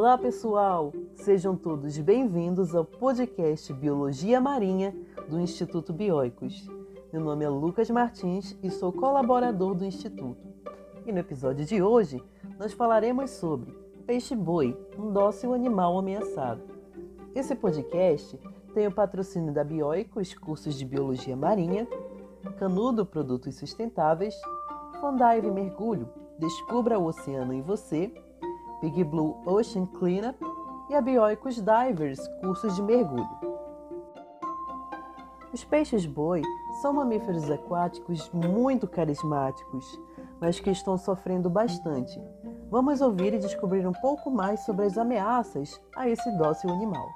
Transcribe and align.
Olá, 0.00 0.16
pessoal! 0.16 0.94
Sejam 1.14 1.54
todos 1.54 1.98
bem-vindos 1.98 2.74
ao 2.74 2.86
podcast 2.86 3.70
Biologia 3.74 4.40
Marinha 4.40 4.96
do 5.28 5.38
Instituto 5.38 5.92
Bioicos. 5.92 6.66
Meu 7.12 7.20
nome 7.20 7.44
é 7.44 7.50
Lucas 7.50 7.90
Martins 7.90 8.56
e 8.62 8.70
sou 8.70 8.94
colaborador 8.94 9.74
do 9.74 9.84
Instituto. 9.84 10.40
E 11.04 11.12
no 11.12 11.18
episódio 11.18 11.66
de 11.66 11.82
hoje, 11.82 12.24
nós 12.58 12.72
falaremos 12.72 13.32
sobre 13.32 13.76
peixe-boi, 14.06 14.74
um 14.98 15.12
dócil 15.12 15.52
animal 15.52 15.98
ameaçado. 15.98 16.62
Esse 17.34 17.54
podcast 17.54 18.40
tem 18.72 18.86
o 18.86 18.94
patrocínio 18.94 19.52
da 19.52 19.62
Bioicos 19.62 20.32
Cursos 20.32 20.78
de 20.78 20.86
Biologia 20.86 21.36
Marinha, 21.36 21.86
Canudo 22.58 23.04
Produtos 23.04 23.56
Sustentáveis, 23.56 24.34
Fondive 24.98 25.50
Mergulho, 25.50 26.08
Descubra 26.38 26.98
o 26.98 27.04
Oceano 27.04 27.52
em 27.52 27.60
Você, 27.60 28.10
Big 28.80 29.04
Blue 29.04 29.36
Ocean 29.44 29.86
Cleanup 29.86 30.38
e 30.88 30.94
a 30.94 31.00
Bioicos 31.00 31.56
Divers 31.56 32.26
Cursos 32.40 32.74
de 32.74 32.82
Mergulho. 32.82 33.28
Os 35.52 35.64
peixes-boi 35.64 36.42
são 36.80 36.92
mamíferos 36.92 37.50
aquáticos 37.50 38.30
muito 38.30 38.86
carismáticos, 38.88 39.84
mas 40.40 40.58
que 40.58 40.70
estão 40.70 40.96
sofrendo 40.96 41.50
bastante. 41.50 42.20
Vamos 42.70 43.00
ouvir 43.00 43.34
e 43.34 43.38
descobrir 43.38 43.86
um 43.86 43.92
pouco 43.92 44.30
mais 44.30 44.60
sobre 44.60 44.86
as 44.86 44.96
ameaças 44.96 45.80
a 45.94 46.08
esse 46.08 46.30
dócil 46.38 46.70
animal. 46.70 47.08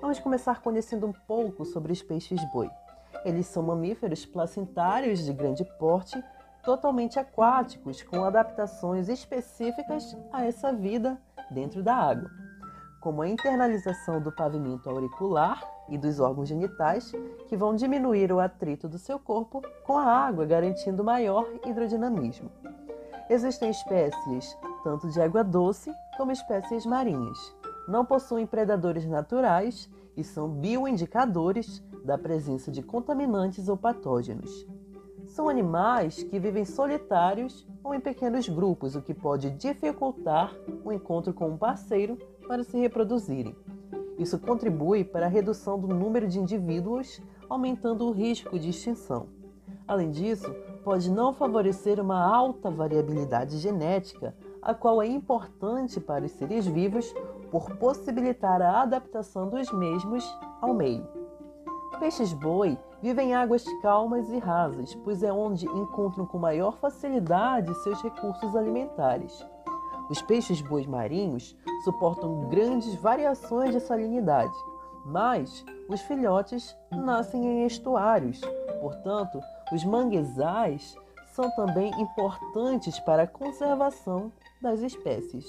Vamos 0.00 0.18
começar 0.18 0.62
conhecendo 0.62 1.06
um 1.06 1.12
pouco 1.28 1.64
sobre 1.64 1.92
os 1.92 2.02
peixes-boi. 2.02 2.70
Eles 3.24 3.46
são 3.46 3.62
mamíferos 3.62 4.24
placentários 4.24 5.24
de 5.24 5.32
grande 5.32 5.64
porte 5.78 6.20
totalmente 6.62 7.18
aquáticos, 7.18 8.02
com 8.02 8.24
adaptações 8.24 9.08
específicas 9.08 10.16
a 10.32 10.44
essa 10.44 10.72
vida 10.72 11.18
dentro 11.50 11.82
da 11.82 11.94
água, 11.94 12.30
como 13.00 13.22
a 13.22 13.28
internalização 13.28 14.20
do 14.20 14.30
pavimento 14.30 14.88
auricular 14.88 15.62
e 15.88 15.98
dos 15.98 16.20
órgãos 16.20 16.48
genitais, 16.48 17.12
que 17.48 17.56
vão 17.56 17.74
diminuir 17.74 18.32
o 18.32 18.40
atrito 18.40 18.88
do 18.88 18.98
seu 18.98 19.18
corpo 19.18 19.62
com 19.84 19.98
a 19.98 20.04
água, 20.04 20.44
garantindo 20.44 21.02
maior 21.02 21.46
hidrodinamismo. 21.66 22.50
Existem 23.28 23.70
espécies 23.70 24.56
tanto 24.82 25.08
de 25.08 25.20
água 25.20 25.44
doce 25.44 25.92
como 26.16 26.32
espécies 26.32 26.86
marinhas. 26.86 27.54
Não 27.86 28.04
possuem 28.04 28.46
predadores 28.46 29.06
naturais 29.06 29.88
e 30.16 30.24
são 30.24 30.48
bioindicadores 30.48 31.82
da 32.04 32.16
presença 32.18 32.70
de 32.70 32.82
contaminantes 32.82 33.68
ou 33.68 33.76
patógenos. 33.76 34.66
São 35.30 35.48
animais 35.48 36.24
que 36.24 36.40
vivem 36.40 36.64
solitários 36.64 37.64
ou 37.84 37.94
em 37.94 38.00
pequenos 38.00 38.48
grupos, 38.48 38.96
o 38.96 39.00
que 39.00 39.14
pode 39.14 39.50
dificultar 39.50 40.52
o 40.84 40.92
encontro 40.92 41.32
com 41.32 41.50
um 41.50 41.56
parceiro 41.56 42.18
para 42.48 42.64
se 42.64 42.76
reproduzirem. 42.76 43.54
Isso 44.18 44.40
contribui 44.40 45.04
para 45.04 45.26
a 45.26 45.28
redução 45.28 45.78
do 45.78 45.86
número 45.86 46.26
de 46.26 46.40
indivíduos, 46.40 47.22
aumentando 47.48 48.08
o 48.08 48.10
risco 48.10 48.58
de 48.58 48.70
extinção. 48.70 49.28
Além 49.86 50.10
disso, 50.10 50.52
pode 50.82 51.08
não 51.08 51.32
favorecer 51.32 52.00
uma 52.00 52.20
alta 52.20 52.68
variabilidade 52.68 53.56
genética, 53.58 54.34
a 54.60 54.74
qual 54.74 55.00
é 55.00 55.06
importante 55.06 56.00
para 56.00 56.24
os 56.24 56.32
seres 56.32 56.66
vivos 56.66 57.14
por 57.52 57.76
possibilitar 57.76 58.60
a 58.60 58.82
adaptação 58.82 59.48
dos 59.48 59.72
mesmos 59.72 60.24
ao 60.60 60.74
meio. 60.74 61.19
Peixes-boi 62.00 62.78
vivem 63.02 63.30
em 63.30 63.34
águas 63.34 63.62
calmas 63.82 64.30
e 64.30 64.38
rasas, 64.38 64.94
pois 65.04 65.22
é 65.22 65.30
onde 65.30 65.66
encontram 65.66 66.24
com 66.24 66.38
maior 66.38 66.78
facilidade 66.78 67.74
seus 67.82 68.02
recursos 68.02 68.56
alimentares. 68.56 69.46
Os 70.08 70.22
peixes-bois 70.22 70.86
marinhos 70.86 71.54
suportam 71.84 72.48
grandes 72.48 72.94
variações 72.94 73.74
de 73.74 73.80
salinidade, 73.80 74.52
mas 75.04 75.62
os 75.90 76.00
filhotes 76.00 76.74
nascem 76.90 77.44
em 77.44 77.66
estuários. 77.66 78.40
Portanto, 78.80 79.38
os 79.70 79.84
manguezais 79.84 80.96
são 81.34 81.50
também 81.54 81.92
importantes 82.00 82.98
para 83.00 83.24
a 83.24 83.26
conservação 83.26 84.32
das 84.62 84.80
espécies. 84.80 85.46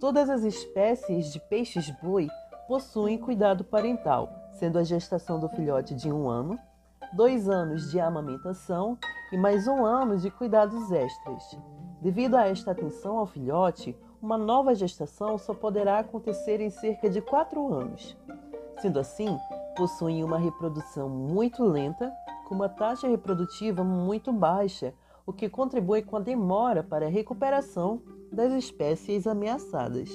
Todas 0.00 0.28
as 0.28 0.42
espécies 0.42 1.32
de 1.32 1.38
peixes-boi 1.48 2.28
possuem 2.70 3.18
cuidado 3.18 3.64
parental, 3.64 4.32
sendo 4.52 4.78
a 4.78 4.84
gestação 4.84 5.40
do 5.40 5.48
filhote 5.48 5.92
de 5.92 6.08
um 6.08 6.28
ano, 6.28 6.56
dois 7.12 7.48
anos 7.48 7.90
de 7.90 7.98
amamentação 7.98 8.96
e 9.32 9.36
mais 9.36 9.66
um 9.66 9.84
ano 9.84 10.16
de 10.16 10.30
cuidados 10.30 10.92
extras. 10.92 11.58
Devido 12.00 12.36
a 12.36 12.46
esta 12.46 12.70
atenção 12.70 13.18
ao 13.18 13.26
filhote, 13.26 13.98
uma 14.22 14.38
nova 14.38 14.72
gestação 14.72 15.36
só 15.36 15.52
poderá 15.52 15.98
acontecer 15.98 16.60
em 16.60 16.70
cerca 16.70 17.10
de 17.10 17.20
quatro 17.20 17.74
anos. 17.74 18.16
Sendo 18.78 19.00
assim, 19.00 19.36
possuem 19.76 20.22
uma 20.22 20.38
reprodução 20.38 21.08
muito 21.08 21.64
lenta, 21.64 22.12
com 22.46 22.54
uma 22.54 22.68
taxa 22.68 23.08
reprodutiva 23.08 23.82
muito 23.82 24.32
baixa, 24.32 24.94
o 25.26 25.32
que 25.32 25.48
contribui 25.48 26.02
com 26.02 26.18
a 26.18 26.20
demora 26.20 26.84
para 26.84 27.06
a 27.06 27.10
recuperação 27.10 28.00
das 28.30 28.52
espécies 28.52 29.26
ameaçadas. 29.26 30.08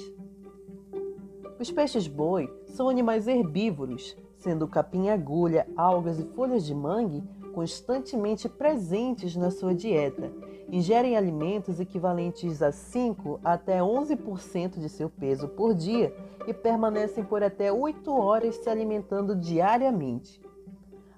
Os 1.58 1.70
peixes-boi 1.70 2.52
são 2.66 2.88
animais 2.88 3.26
herbívoros, 3.26 4.14
sendo 4.36 4.68
capim-agulha, 4.68 5.66
algas 5.74 6.18
e 6.18 6.24
folhas 6.24 6.66
de 6.66 6.74
mangue 6.74 7.24
constantemente 7.54 8.46
presentes 8.46 9.34
na 9.34 9.50
sua 9.50 9.74
dieta. 9.74 10.30
Ingerem 10.70 11.16
alimentos 11.16 11.80
equivalentes 11.80 12.60
a 12.60 12.70
5 12.70 13.40
até 13.42 13.78
11% 13.78 14.78
de 14.78 14.90
seu 14.90 15.08
peso 15.08 15.48
por 15.48 15.74
dia 15.74 16.14
e 16.46 16.52
permanecem 16.52 17.24
por 17.24 17.42
até 17.42 17.72
8 17.72 18.12
horas 18.12 18.56
se 18.56 18.68
alimentando 18.68 19.34
diariamente. 19.34 20.42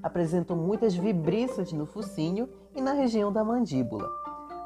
Apresentam 0.00 0.56
muitas 0.56 0.94
vibriças 0.94 1.72
no 1.72 1.84
focinho 1.84 2.49
e 2.76 2.81
na 2.81 2.93
região 2.93 3.32
da 3.32 3.43
mandíbula. 3.43 4.09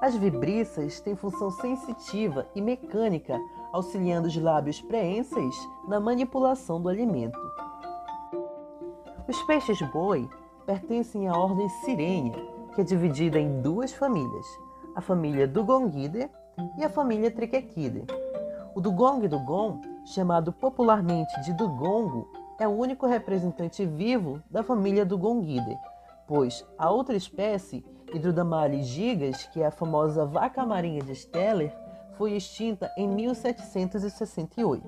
As 0.03 0.15
vibriças 0.15 1.01
têm 1.01 1.17
função 1.17 1.51
sensitiva 1.51 2.47
e 2.55 2.61
mecânica 2.61 3.41
auxiliando 3.73 4.29
os 4.29 4.37
lábios 4.37 4.81
preenses 4.81 5.55
na 5.89 5.99
manipulação 5.99 6.81
do 6.81 6.89
alimento. 6.89 7.39
Os 9.27 9.43
peixes-boi 9.45 10.29
pertencem 10.67 11.27
à 11.29 11.33
ordem 11.37 11.69
Sirenia, 11.69 12.35
que 12.75 12.81
é 12.81 12.85
dividida 12.85 13.39
em 13.39 13.61
duas 13.61 13.93
famílias, 13.93 14.47
a 14.95 15.01
família 15.01 15.49
Dugongidae 15.49 16.31
e 16.79 16.85
a 16.85 16.91
família 16.91 17.31
Triquequidae. 17.31 18.07
O 18.75 18.81
dugong 18.81 19.27
dugon, 19.29 19.81
chamado 20.05 20.53
popularmente 20.53 21.41
de 21.43 21.53
dugongo, 21.53 22.29
é 22.59 22.67
o 22.67 22.71
único 22.71 23.07
representante 23.07 23.85
vivo 23.85 24.43
da 24.51 24.63
família 24.63 25.05
Dugongidae, 25.05 25.79
pois 26.27 26.65
a 26.79 26.91
outra 26.91 27.17
espécie, 27.17 27.85
Hydrodamali 28.15 28.83
gigas, 28.83 29.47
que 29.47 29.63
é 29.63 29.67
a 29.67 29.71
famosa 29.71 30.27
vaca 30.27 30.65
marinha 30.67 31.03
de 31.03 31.15
Steller, 31.15 31.75
foi 32.23 32.35
extinta 32.35 32.89
em 32.97 33.09
1768. 33.09 34.87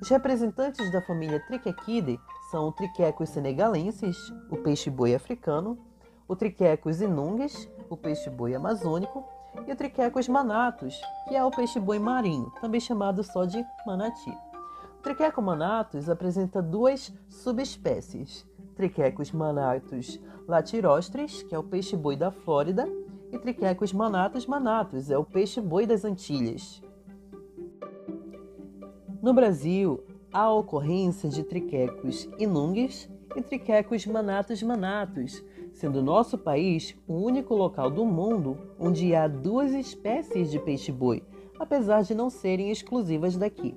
Os 0.00 0.08
representantes 0.08 0.90
da 0.90 1.00
família 1.00 1.38
Triquequidae 1.46 2.18
são 2.50 2.66
o 2.66 2.72
Triquecos 2.72 3.28
senegalensis, 3.28 4.16
o 4.50 4.56
peixe-boi 4.56 5.14
africano, 5.14 5.78
o 6.26 6.34
Triquecos 6.34 7.00
inungues, 7.00 7.70
o 7.88 7.96
peixe-boi 7.96 8.56
amazônico, 8.56 9.24
e 9.68 9.72
o 9.72 9.76
Triquecos 9.76 10.26
manatus, 10.26 11.00
que 11.28 11.36
é 11.36 11.44
o 11.44 11.50
peixe-boi 11.52 12.00
marinho, 12.00 12.50
também 12.60 12.80
chamado 12.80 13.22
só 13.22 13.44
de 13.44 13.64
manati. 13.86 14.36
O 14.98 15.02
Triqueco 15.02 15.40
manatus 15.40 16.08
apresenta 16.08 16.60
duas 16.60 17.14
subespécies, 17.28 18.44
Triquecos 18.74 19.30
manatus 19.30 20.18
latirostris, 20.48 21.44
que 21.44 21.54
é 21.54 21.58
o 21.58 21.62
peixe-boi 21.62 22.16
da 22.16 22.32
Flórida, 22.32 22.88
Triquecos 23.38 23.92
manatus 23.92 24.46
manatus, 24.46 25.10
é 25.10 25.18
o 25.18 25.24
peixe-boi 25.24 25.86
das 25.86 26.04
Antilhas. 26.04 26.80
No 29.20 29.34
Brasil, 29.34 30.02
há 30.32 30.50
ocorrência 30.52 31.28
de 31.28 31.42
triquecos 31.42 32.28
inungues 32.38 33.10
e 33.36 33.42
triquecos 33.42 34.06
manatus 34.06 34.62
manatus, 34.62 35.44
sendo 35.72 36.02
nosso 36.02 36.38
país 36.38 36.94
o 37.06 37.14
único 37.14 37.54
local 37.54 37.90
do 37.90 38.04
mundo 38.04 38.58
onde 38.78 39.14
há 39.14 39.26
duas 39.26 39.72
espécies 39.72 40.50
de 40.50 40.58
peixe-boi, 40.58 41.22
apesar 41.58 42.02
de 42.02 42.14
não 42.14 42.30
serem 42.30 42.70
exclusivas 42.70 43.36
daqui. 43.36 43.76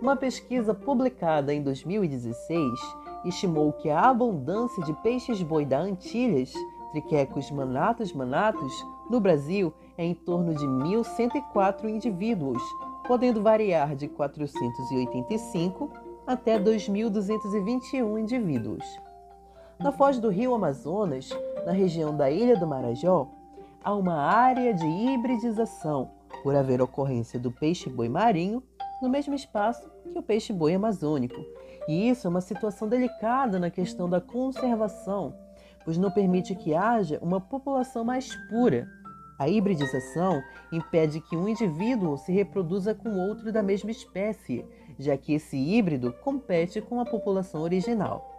Uma 0.00 0.16
pesquisa 0.16 0.72
publicada 0.74 1.52
em 1.52 1.62
2016 1.62 2.80
estimou 3.24 3.72
que 3.72 3.90
a 3.90 4.08
abundância 4.08 4.82
de 4.84 4.94
peixes-boi 5.02 5.66
da 5.66 5.78
Antilhas 5.78 6.52
triquecos 6.90 7.50
manatus 7.50 8.12
manatus, 8.12 8.86
no 9.08 9.20
Brasil 9.20 9.72
é 9.96 10.04
em 10.04 10.14
torno 10.14 10.54
de 10.54 10.66
1.104 10.66 11.84
indivíduos, 11.88 12.62
podendo 13.06 13.42
variar 13.42 13.94
de 13.96 14.08
485 14.08 15.90
até 16.26 16.58
2.221 16.58 18.20
indivíduos. 18.20 18.84
Na 19.78 19.90
foz 19.90 20.18
do 20.18 20.28
rio 20.28 20.54
Amazonas, 20.54 21.30
na 21.64 21.72
região 21.72 22.16
da 22.16 22.30
Ilha 22.30 22.56
do 22.56 22.66
Marajó, 22.66 23.28
há 23.82 23.94
uma 23.94 24.14
área 24.14 24.74
de 24.74 24.86
hibridização, 24.86 26.10
por 26.42 26.54
haver 26.54 26.80
ocorrência 26.80 27.38
do 27.38 27.50
peixe-boi 27.50 28.08
marinho 28.08 28.62
no 29.00 29.08
mesmo 29.08 29.34
espaço 29.34 29.90
que 30.12 30.18
o 30.18 30.22
peixe-boi 30.22 30.74
amazônico. 30.74 31.40
E 31.88 32.08
isso 32.08 32.26
é 32.26 32.30
uma 32.30 32.40
situação 32.40 32.88
delicada 32.88 33.58
na 33.58 33.70
questão 33.70 34.08
da 34.08 34.20
conservação, 34.20 35.34
pois 35.84 35.98
não 35.98 36.10
permite 36.10 36.54
que 36.54 36.74
haja 36.74 37.18
uma 37.22 37.40
população 37.40 38.04
mais 38.04 38.34
pura. 38.48 38.88
A 39.38 39.48
hibridização 39.48 40.42
impede 40.70 41.20
que 41.20 41.36
um 41.36 41.48
indivíduo 41.48 42.18
se 42.18 42.30
reproduza 42.32 42.94
com 42.94 43.10
outro 43.28 43.50
da 43.50 43.62
mesma 43.62 43.90
espécie, 43.90 44.64
já 44.98 45.16
que 45.16 45.32
esse 45.32 45.56
híbrido 45.56 46.12
compete 46.22 46.80
com 46.80 47.00
a 47.00 47.06
população 47.06 47.62
original. 47.62 48.30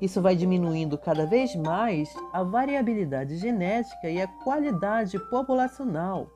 Isso 0.00 0.20
vai 0.20 0.34
diminuindo 0.34 0.98
cada 0.98 1.26
vez 1.26 1.54
mais 1.54 2.12
a 2.32 2.42
variabilidade 2.42 3.36
genética 3.36 4.08
e 4.08 4.20
a 4.20 4.26
qualidade 4.26 5.18
populacional. 5.30 6.28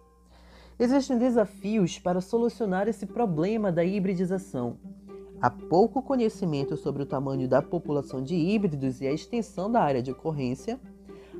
Existem 0.78 1.18
desafios 1.18 1.98
para 1.98 2.20
solucionar 2.20 2.88
esse 2.88 3.06
problema 3.06 3.72
da 3.72 3.84
hibridização. 3.84 4.76
Há 5.44 5.50
pouco 5.50 6.00
conhecimento 6.00 6.74
sobre 6.74 7.02
o 7.02 7.06
tamanho 7.06 7.46
da 7.46 7.60
população 7.60 8.22
de 8.22 8.34
híbridos 8.34 9.02
e 9.02 9.06
a 9.06 9.12
extensão 9.12 9.70
da 9.70 9.82
área 9.82 10.02
de 10.02 10.10
ocorrência, 10.10 10.80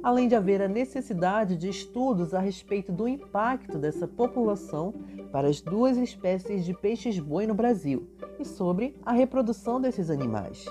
além 0.02 0.28
de 0.28 0.34
haver 0.34 0.60
a 0.60 0.68
necessidade 0.68 1.56
de 1.56 1.70
estudos 1.70 2.34
a 2.34 2.38
respeito 2.38 2.92
do 2.92 3.08
impacto 3.08 3.78
dessa 3.78 4.06
população 4.06 4.92
para 5.32 5.48
as 5.48 5.62
duas 5.62 5.96
espécies 5.96 6.66
de 6.66 6.74
peixes-boi 6.74 7.46
no 7.46 7.54
Brasil 7.54 8.06
e 8.38 8.44
sobre 8.44 8.94
a 9.06 9.12
reprodução 9.12 9.80
desses 9.80 10.10
animais. 10.10 10.66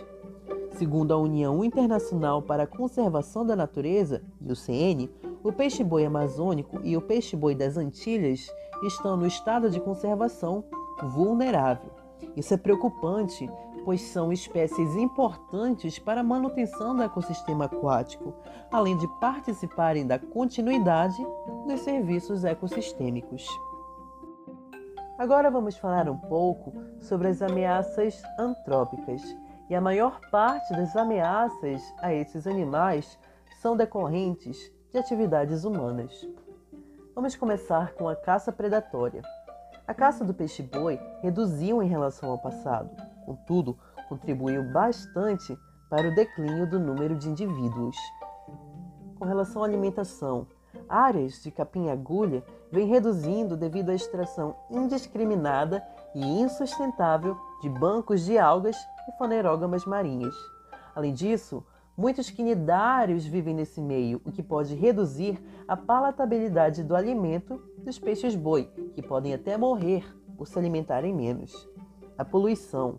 Segundo 0.74 1.12
a 1.12 1.18
União 1.18 1.66
Internacional 1.66 2.40
para 2.40 2.66
a 2.66 2.68
Conservação 2.68 3.44
da 3.44 3.56
Natureza, 3.56 4.22
UCN, 4.40 5.10
o 5.44 5.52
peixe-boi 5.52 6.06
amazônico 6.06 6.80
e 6.84 6.96
o 6.96 7.02
peixe-boi 7.02 7.56
das 7.56 7.78
Antilhas 7.78 8.46
estão 8.84 9.18
no 9.18 9.26
estado 9.26 9.72
de 9.72 9.80
conservação 9.80 10.64
vulnerável. 11.02 11.93
Isso 12.36 12.54
é 12.54 12.58
preocupante, 12.58 13.50
pois 13.84 14.02
são 14.02 14.32
espécies 14.32 14.96
importantes 14.96 16.00
para 16.00 16.22
a 16.22 16.24
manutenção 16.24 16.96
do 16.96 17.04
ecossistema 17.04 17.66
aquático, 17.66 18.34
além 18.72 18.98
de 18.98 19.08
participarem 19.20 20.08
da 20.08 20.18
continuidade 20.18 21.22
dos 21.68 21.82
serviços 21.82 22.46
ecossistêmicos. 22.46 23.48
Agora 25.18 25.52
vamos 25.52 25.78
falar 25.78 26.10
um 26.10 26.18
pouco 26.18 26.74
sobre 27.00 27.28
as 27.28 27.42
ameaças 27.42 28.22
antrópicas 28.38 29.22
e 29.70 29.76
a 29.76 29.82
maior 29.82 30.20
parte 30.32 30.74
das 30.74 30.96
ameaças 30.96 31.82
a 32.00 32.14
esses 32.14 32.48
animais 32.48 33.18
são 33.62 33.78
decorrentes 33.78 34.72
de 34.92 34.98
atividades 34.98 35.64
humanas. 35.64 36.28
Vamos 37.16 37.36
começar 37.36 37.94
com 37.94 38.10
a 38.10 38.16
caça 38.16 38.52
predatória. 38.52 39.22
A 39.86 39.94
caça 39.94 40.24
do 40.24 40.34
peixe-boi 40.34 40.98
reduziu 41.22 41.84
em 41.84 41.88
relação 41.88 42.30
ao 42.30 42.38
passado, 42.38 42.90
contudo, 43.26 43.78
contribuiu 44.08 44.64
bastante 44.72 45.58
para 45.90 46.08
o 46.08 46.16
declínio 46.16 46.66
do 46.66 46.80
número 46.80 47.16
de 47.16 47.30
indivíduos. 47.30 47.98
Com 49.20 49.26
relação 49.26 49.62
à 49.62 49.66
alimentação, 49.66 50.48
áreas 50.88 51.44
de 51.44 51.52
capim-agulha 51.52 52.46
vêm 52.72 52.88
reduzindo 52.88 53.58
devido 53.58 53.90
à 53.90 53.94
extração 53.94 54.56
indiscriminada 54.72 55.86
e 56.16 56.24
insustentável 56.42 57.38
de 57.62 57.68
bancos 57.68 58.24
de 58.24 58.38
algas 58.38 58.78
e 59.10 59.18
fanerógamas 59.18 59.86
marinhas. 59.86 60.36
Além 60.96 61.14
disso, 61.14 61.62
muitos 61.98 62.30
quinidários 62.30 63.26
vivem 63.26 63.54
nesse 63.54 63.82
meio, 63.82 64.22
o 64.26 64.32
que 64.32 64.42
pode 64.42 64.76
reduzir 64.76 65.40
a 65.68 65.78
palatabilidade 65.78 66.84
do 66.84 66.96
alimento 66.96 67.62
dos 67.78 68.00
peixes-boi, 68.00 68.70
que 68.94 69.02
podem 69.02 69.34
até 69.34 69.58
morrer 69.58 70.04
por 70.38 70.48
se 70.48 70.58
alimentarem 70.58 71.14
menos. 71.14 71.70
A 72.18 72.26
poluição. 72.26 72.98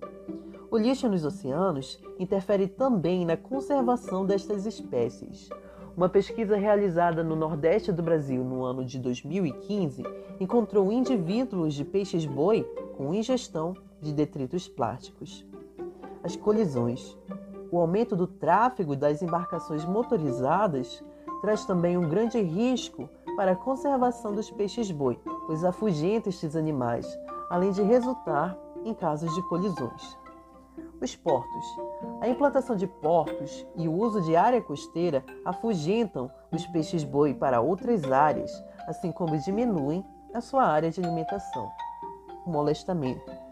O 0.71 0.77
lixo 0.77 1.09
nos 1.09 1.25
oceanos 1.25 2.03
interfere 2.19 2.67
também 2.67 3.25
na 3.25 3.37
conservação 3.37 4.27
destas 4.27 4.67
espécies. 4.67 5.49
Uma 5.97 6.09
pesquisa 6.09 6.57
realizada 6.57 7.23
no 7.23 7.37
Nordeste 7.37 7.93
do 7.93 8.03
Brasil 8.03 8.43
no 8.43 8.65
ano 8.65 8.85
de 8.85 8.99
2015 8.99 10.03
encontrou 10.41 10.91
indivíduos 10.91 11.75
de 11.75 11.85
peixes-boi 11.85 12.65
com 12.97 13.15
ingestão 13.15 13.75
de 14.01 14.13
detritos 14.13 14.69
plásticos. 14.69 15.47
As 16.25 16.35
colisões. 16.35 17.17
O 17.75 17.81
aumento 17.81 18.15
do 18.15 18.29
tráfego 18.29 18.95
das 18.95 19.21
embarcações 19.21 19.85
motorizadas 19.85 21.03
traz 21.41 21.65
também 21.65 21.99
um 21.99 22.09
grande 22.09 22.41
risco 22.41 23.09
para 23.37 23.51
a 23.51 23.57
conservação 23.57 24.33
dos 24.33 24.49
peixes-boi, 24.49 25.19
pois 25.49 25.65
afugenta 25.65 26.29
estes 26.29 26.55
animais, 26.55 27.05
além 27.51 27.73
de 27.73 27.83
resultar 27.83 28.57
em 28.85 28.95
casos 28.95 29.35
de 29.35 29.43
colisões. 29.49 30.17
Os 31.01 31.17
portos. 31.17 31.67
A 32.21 32.29
implantação 32.29 32.77
de 32.77 32.87
portos 32.87 33.67
e 33.75 33.89
o 33.89 33.93
uso 33.93 34.23
de 34.23 34.37
área 34.37 34.63
costeira 34.63 35.25
afugentam 35.45 36.31
os 36.53 36.65
peixes-boi 36.69 37.35
para 37.35 37.61
outras 37.61 38.05
áreas, 38.05 38.53
assim 38.87 39.11
como 39.11 39.37
diminuem 39.37 40.07
a 40.33 40.41
sua 40.41 40.63
área 40.63 40.93
de 40.93 41.01
alimentação. 41.01 41.69
O 42.47 42.51
molestamento. 42.51 43.44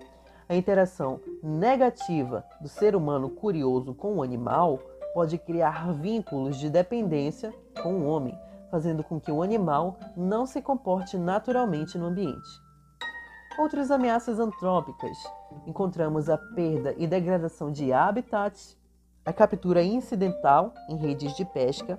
A 0.49 0.55
interação 0.57 1.21
negativa 1.43 2.45
do 2.61 2.69
ser 2.69 2.97
humano 2.97 3.31
curioso 3.31 3.95
com 3.95 4.17
o 4.17 4.23
animal 4.23 4.79
pode 5.15 5.39
criar 5.39 5.93
vínculos 5.93 6.57
de 6.57 6.69
dependência 6.69 7.55
com 7.83 7.95
o 7.95 8.07
homem, 8.07 8.39
fazendo 8.71 9.05
com 9.05 9.21
que 9.21 9.31
o 9.31 9.43
animal 9.43 9.99
não 10.17 10.47
se 10.47 10.61
comporte 10.61 11.17
naturalmente 11.17 11.97
no 11.97 12.07
ambiente. 12.07 12.49
Outras 13.59 13.91
ameaças 13.91 14.41
antrópicas. 14.41 15.17
Encontramos 15.67 16.31
a 16.31 16.39
perda 16.39 16.95
e 16.97 17.07
degradação 17.07 17.71
de 17.71 17.93
habitats, 17.93 18.77
a 19.25 19.33
captura 19.33 19.83
incidental 19.83 20.73
em 20.89 20.97
redes 20.97 21.37
de 21.37 21.45
pesca, 21.45 21.99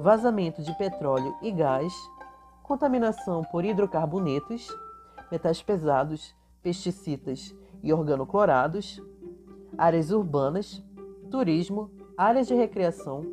vazamento 0.00 0.62
de 0.62 0.72
petróleo 0.78 1.34
e 1.42 1.50
gás, 1.50 1.92
contaminação 2.62 3.42
por 3.44 3.64
hidrocarbonetos, 3.64 4.68
metais 5.30 5.60
pesados, 5.60 6.34
pesticidas 6.62 7.54
e 7.84 7.92
organoclorados, 7.92 9.00
áreas 9.76 10.10
urbanas, 10.10 10.82
turismo, 11.30 11.90
áreas 12.16 12.46
de 12.46 12.54
recreação, 12.54 13.26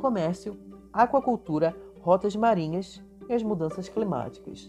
comércio, 0.00 0.56
aquacultura, 0.92 1.76
rotas 2.00 2.34
marinhas 2.34 3.04
e 3.28 3.34
as 3.34 3.42
mudanças 3.42 3.88
climáticas. 3.88 4.68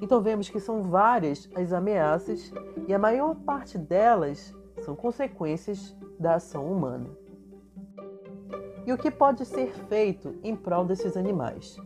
Então 0.00 0.22
vemos 0.22 0.48
que 0.48 0.58
são 0.58 0.82
várias 0.84 1.48
as 1.54 1.72
ameaças 1.72 2.50
e 2.86 2.94
a 2.94 2.98
maior 2.98 3.34
parte 3.36 3.76
delas 3.76 4.56
são 4.80 4.96
consequências 4.96 5.94
da 6.18 6.36
ação 6.36 6.72
humana. 6.72 7.10
E 8.86 8.92
o 8.92 8.96
que 8.96 9.10
pode 9.10 9.44
ser 9.44 9.70
feito 9.88 10.34
em 10.42 10.56
prol 10.56 10.86
desses 10.86 11.14
animais? 11.14 11.76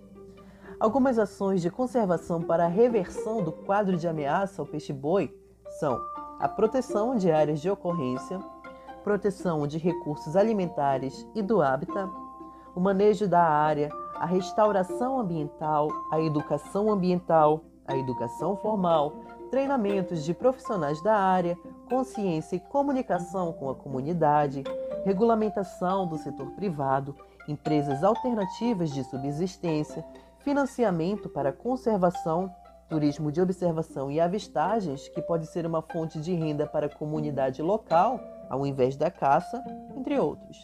Algumas 0.78 1.18
ações 1.18 1.60
de 1.60 1.70
conservação 1.70 2.40
para 2.40 2.64
a 2.64 2.68
reversão 2.68 3.42
do 3.42 3.50
quadro 3.50 3.96
de 3.96 4.06
ameaça 4.06 4.62
ao 4.62 4.66
peixe-boi 4.66 5.36
são 5.80 5.98
a 6.42 6.48
proteção 6.48 7.14
de 7.14 7.30
áreas 7.30 7.60
de 7.60 7.70
ocorrência, 7.70 8.40
proteção 9.04 9.64
de 9.64 9.78
recursos 9.78 10.34
alimentares 10.34 11.24
e 11.36 11.40
do 11.40 11.62
hábitat, 11.62 12.10
o 12.74 12.80
manejo 12.80 13.28
da 13.28 13.40
área, 13.40 13.90
a 14.16 14.26
restauração 14.26 15.20
ambiental, 15.20 15.88
a 16.10 16.20
educação 16.20 16.90
ambiental, 16.90 17.62
a 17.86 17.96
educação 17.96 18.56
formal, 18.56 19.12
treinamentos 19.52 20.24
de 20.24 20.34
profissionais 20.34 21.00
da 21.04 21.14
área, 21.14 21.56
consciência 21.88 22.56
e 22.56 22.60
comunicação 22.60 23.52
com 23.52 23.70
a 23.70 23.74
comunidade, 23.76 24.64
regulamentação 25.04 26.08
do 26.08 26.18
setor 26.18 26.50
privado, 26.56 27.14
empresas 27.46 28.02
alternativas 28.02 28.90
de 28.90 29.04
subsistência, 29.04 30.04
financiamento 30.40 31.28
para 31.28 31.52
conservação, 31.52 32.52
turismo 32.92 33.32
de 33.32 33.40
observação 33.40 34.10
e 34.10 34.20
avistagens, 34.20 35.08
que 35.08 35.22
pode 35.22 35.46
ser 35.46 35.64
uma 35.64 35.80
fonte 35.80 36.20
de 36.20 36.34
renda 36.34 36.66
para 36.66 36.86
a 36.86 36.94
comunidade 36.94 37.62
local, 37.62 38.20
ao 38.50 38.66
invés 38.66 38.96
da 38.96 39.10
caça, 39.10 39.64
entre 39.96 40.20
outros. 40.20 40.58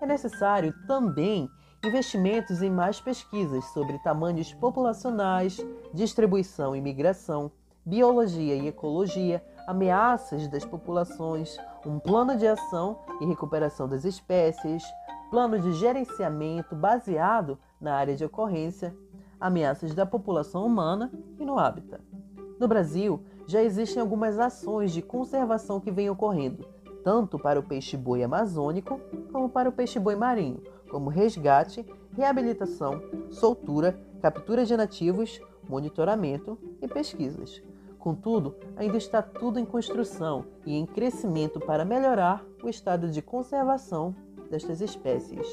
É 0.00 0.06
necessário 0.06 0.72
também 0.86 1.50
investimentos 1.84 2.62
em 2.62 2.70
mais 2.70 2.98
pesquisas 2.98 3.62
sobre 3.74 3.98
tamanhos 3.98 4.54
populacionais, 4.54 5.58
distribuição 5.92 6.74
e 6.74 6.80
migração, 6.80 7.52
biologia 7.84 8.56
e 8.56 8.68
ecologia, 8.68 9.44
ameaças 9.66 10.48
das 10.48 10.64
populações, 10.64 11.58
um 11.84 11.98
plano 11.98 12.38
de 12.38 12.46
ação 12.46 13.00
e 13.20 13.26
recuperação 13.26 13.86
das 13.86 14.06
espécies, 14.06 14.82
plano 15.30 15.58
de 15.58 15.74
gerenciamento 15.74 16.74
baseado 16.74 17.58
na 17.78 17.96
área 17.96 18.16
de 18.16 18.24
ocorrência, 18.24 18.96
ameaças 19.40 19.94
da 19.94 20.04
população 20.04 20.66
humana 20.66 21.10
e 21.38 21.44
no 21.44 21.58
hábitat. 21.58 22.02
No 22.58 22.68
Brasil, 22.68 23.22
já 23.46 23.62
existem 23.62 24.00
algumas 24.00 24.38
ações 24.38 24.92
de 24.92 25.00
conservação 25.00 25.80
que 25.80 25.90
vêm 25.90 26.10
ocorrendo, 26.10 26.68
tanto 27.02 27.38
para 27.38 27.58
o 27.58 27.62
peixe-boi 27.62 28.22
amazônico 28.22 29.00
como 29.32 29.48
para 29.48 29.68
o 29.68 29.72
peixe-boi 29.72 30.14
marinho, 30.14 30.62
como 30.90 31.08
resgate, 31.08 31.84
reabilitação, 32.12 33.00
soltura, 33.30 33.98
captura 34.20 34.64
de 34.64 34.76
nativos, 34.76 35.40
monitoramento 35.68 36.58
e 36.82 36.86
pesquisas. 36.86 37.62
Contudo, 37.98 38.54
ainda 38.76 38.96
está 38.96 39.22
tudo 39.22 39.58
em 39.58 39.64
construção 39.64 40.44
e 40.66 40.74
em 40.74 40.86
crescimento 40.86 41.60
para 41.60 41.84
melhorar 41.84 42.44
o 42.62 42.68
estado 42.68 43.10
de 43.10 43.20
conservação 43.20 44.14
destas 44.50 44.80
espécies. 44.80 45.46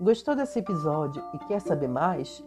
Gostou 0.00 0.34
desse 0.34 0.58
episódio 0.58 1.22
e 1.32 1.38
quer 1.46 1.60
saber 1.60 1.88
mais? 1.88 2.44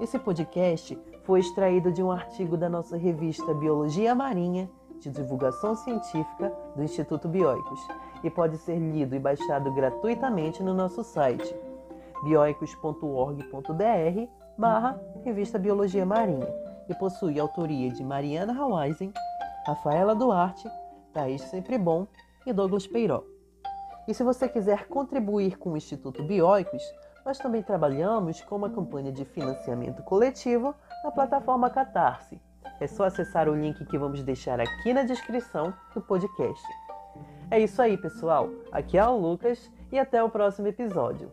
Esse 0.00 0.18
podcast 0.18 0.98
foi 1.24 1.40
extraído 1.40 1.90
de 1.90 2.02
um 2.02 2.10
artigo 2.10 2.58
da 2.58 2.68
nossa 2.68 2.96
revista 2.96 3.54
Biologia 3.54 4.14
Marinha, 4.14 4.70
de 5.00 5.10
divulgação 5.10 5.74
científica 5.74 6.52
do 6.76 6.82
Instituto 6.82 7.26
Bioicos, 7.26 7.80
e 8.22 8.28
pode 8.28 8.58
ser 8.58 8.78
lido 8.78 9.14
e 9.14 9.18
baixado 9.18 9.72
gratuitamente 9.72 10.62
no 10.62 10.74
nosso 10.74 11.02
site 11.02 11.54
bioicos.org.br 12.24 14.28
barra 14.58 15.00
Revista 15.24 15.58
Biologia 15.58 16.04
Marinha 16.04 16.48
e 16.88 16.94
possui 16.94 17.38
autoria 17.38 17.90
de 17.90 18.04
Mariana 18.04 18.52
Hawaisen, 18.52 19.12
Rafaela 19.66 20.14
Duarte, 20.14 20.68
Thaís 21.12 21.42
Sempre 21.42 21.78
Bom 21.78 22.06
e 22.44 22.52
Douglas 22.52 22.86
Peiró. 22.86 23.37
E 24.08 24.14
se 24.14 24.24
você 24.24 24.48
quiser 24.48 24.88
contribuir 24.88 25.58
com 25.58 25.72
o 25.72 25.76
Instituto 25.76 26.22
Bioicos, 26.22 26.82
nós 27.26 27.36
também 27.38 27.62
trabalhamos 27.62 28.40
com 28.40 28.56
uma 28.56 28.70
campanha 28.70 29.12
de 29.12 29.22
financiamento 29.26 30.02
coletivo 30.02 30.74
na 31.04 31.10
plataforma 31.10 31.68
Catarse. 31.68 32.40
É 32.80 32.86
só 32.86 33.04
acessar 33.04 33.50
o 33.50 33.54
link 33.54 33.84
que 33.84 33.98
vamos 33.98 34.22
deixar 34.22 34.60
aqui 34.60 34.94
na 34.94 35.02
descrição 35.02 35.74
do 35.94 36.00
podcast. 36.00 36.66
É 37.50 37.60
isso 37.60 37.82
aí, 37.82 37.98
pessoal. 37.98 38.48
Aqui 38.72 38.96
é 38.96 39.06
o 39.06 39.18
Lucas 39.18 39.70
e 39.92 39.98
até 39.98 40.24
o 40.24 40.30
próximo 40.30 40.68
episódio. 40.68 41.30